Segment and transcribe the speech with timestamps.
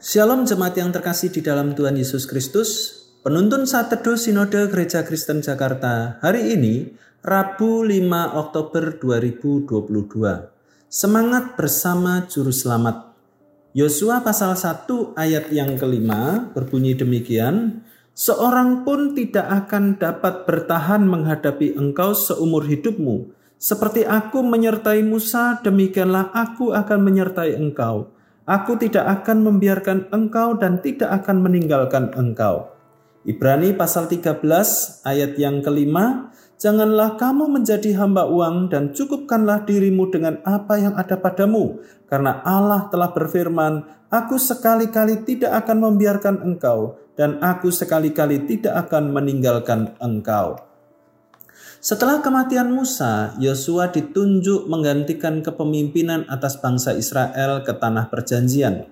[0.00, 3.04] Shalom jemaat yang terkasih di dalam Tuhan Yesus Kristus.
[3.20, 10.88] Penuntun saat teduh Sinode Gereja Kristen Jakarta hari ini Rabu 5 Oktober 2022.
[10.88, 13.12] Semangat bersama Juru Selamat.
[13.76, 14.88] Yosua pasal 1
[15.20, 17.84] ayat yang kelima berbunyi demikian,
[18.16, 23.36] Seorang pun tidak akan dapat bertahan menghadapi engkau seumur hidupmu.
[23.60, 28.16] Seperti aku menyertai Musa, demikianlah aku akan menyertai engkau.
[28.50, 32.74] Aku tidak akan membiarkan engkau dan tidak akan meninggalkan engkau.
[33.22, 34.42] Ibrani pasal 13
[35.06, 41.16] ayat yang kelima, Janganlah kamu menjadi hamba uang dan cukupkanlah dirimu dengan apa yang ada
[41.16, 41.80] padamu.
[42.10, 49.14] Karena Allah telah berfirman, Aku sekali-kali tidak akan membiarkan engkau dan aku sekali-kali tidak akan
[49.14, 50.69] meninggalkan engkau.
[51.80, 58.84] Setelah kematian Musa, Yosua ditunjuk menggantikan kepemimpinan atas bangsa Israel ke tanah perjanjian.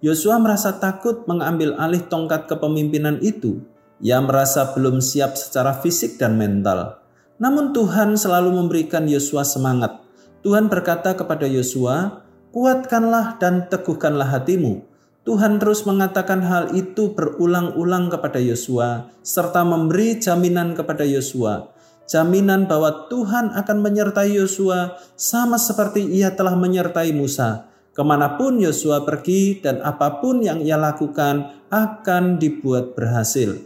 [0.00, 3.60] Yosua merasa takut mengambil alih tongkat kepemimpinan itu.
[4.00, 7.04] Ia merasa belum siap secara fisik dan mental.
[7.36, 10.00] Namun Tuhan selalu memberikan Yosua semangat.
[10.40, 12.24] Tuhan berkata kepada Yosua,
[12.56, 14.80] "Kuatkanlah dan teguhkanlah hatimu."
[15.28, 21.76] Tuhan terus mengatakan hal itu berulang-ulang kepada Yosua serta memberi jaminan kepada Yosua,
[22.10, 27.70] jaminan bahwa Tuhan akan menyertai Yosua sama seperti ia telah menyertai Musa.
[27.94, 33.62] Ke mana pun Yosua pergi dan apa pun yang ia lakukan akan dibuat berhasil.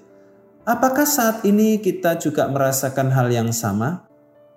[0.68, 4.04] Apakah saat ini kita juga merasakan hal yang sama?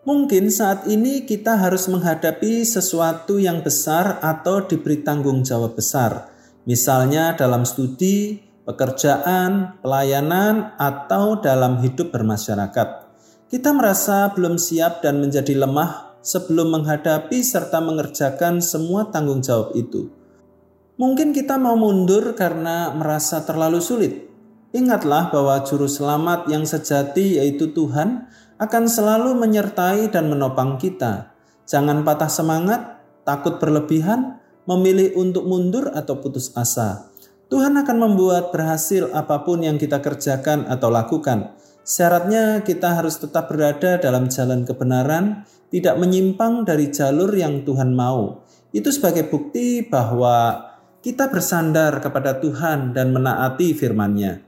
[0.07, 6.31] Mungkin saat ini kita harus menghadapi sesuatu yang besar atau diberi tanggung jawab besar,
[6.63, 13.06] misalnya dalam studi, pekerjaan, pelayanan, atau dalam hidup bermasyarakat.
[13.47, 20.11] Kita merasa belum siap dan menjadi lemah sebelum menghadapi serta mengerjakan semua tanggung jawab itu.
[20.99, 24.27] Mungkin kita mau mundur karena merasa terlalu sulit,
[24.75, 28.27] Ingatlah bahwa juru selamat yang sejati yaitu Tuhan
[28.59, 31.31] akan selalu menyertai dan menopang kita.
[31.63, 37.07] Jangan patah semangat, takut berlebihan, memilih untuk mundur atau putus asa.
[37.47, 41.55] Tuhan akan membuat berhasil apa pun yang kita kerjakan atau lakukan.
[41.87, 48.43] Syaratnya kita harus tetap berada dalam jalan kebenaran, tidak menyimpang dari jalur yang Tuhan mau.
[48.75, 50.67] Itu sebagai bukti bahwa
[50.99, 54.43] kita bersandar kepada Tuhan dan menaati firman-Nya.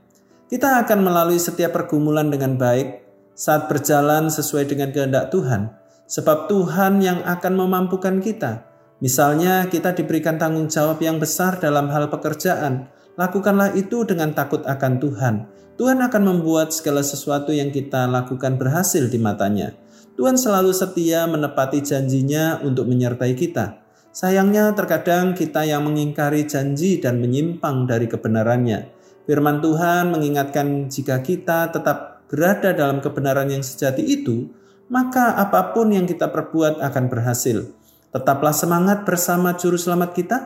[0.52, 5.72] Kita akan melalui setiap pergumulan dengan baik saat berjalan sesuai dengan kehendak Tuhan,
[6.04, 8.68] sebab Tuhan yang akan memampukan kita.
[9.00, 12.92] Misalnya, kita diberikan tanggung jawab yang besar dalam hal pekerjaan.
[13.18, 15.34] Lakukanlah itu dengan takut akan Tuhan.
[15.80, 19.72] Tuhan akan membuat segala sesuatu yang kita lakukan berhasil di matanya.
[20.20, 23.80] Tuhan selalu setia menepati janjinya untuk menyertai kita.
[24.12, 28.92] Sayangnya, terkadang kita yang mengingkari janji dan menyimpang dari kebenarannya.
[29.24, 34.52] Firman Tuhan mengingatkan jika kita tetap berada dalam kebenaran yang sejati itu,
[34.92, 37.72] maka apa pun yang kita perbuat akan berhasil.
[38.10, 40.38] Tetaplah semangat bersama juru selamat kita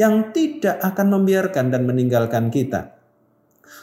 [0.00, 2.96] yang tidak akan membiarkan dan meninggalkan kita.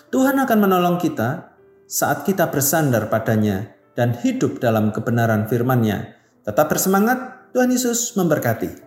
[0.09, 1.53] Tuhan akan menolong kita
[1.85, 6.17] saat kita bersandar padanya dan hidup dalam kebenaran firman-Nya.
[6.41, 8.86] Tetap bersemangat, Tuhan Yesus memberkati.